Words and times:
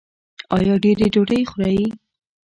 ایا 0.55 0.75
ډیرې 0.83 1.07
ډوډۍ 1.13 1.41
خورئ؟ 1.49 1.81